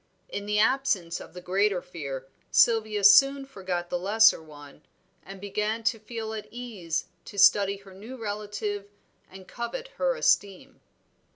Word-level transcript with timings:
In 0.29 0.47
the 0.47 0.57
absence 0.57 1.19
of 1.19 1.35
the 1.35 1.41
greater 1.41 1.79
fear, 1.79 2.27
Sylvia 2.49 3.03
soon 3.03 3.45
forgot 3.45 3.91
the 3.91 3.99
lesser 3.99 4.41
one, 4.41 4.81
and 5.23 5.39
began 5.39 5.83
to 5.83 5.99
feel 5.99 6.33
at 6.33 6.47
ease 6.49 7.05
to 7.25 7.37
study 7.37 7.77
her 7.77 7.93
new 7.93 8.17
relative 8.17 8.89
and 9.29 9.47
covet 9.47 9.89
her 9.99 10.15
esteem. 10.15 10.81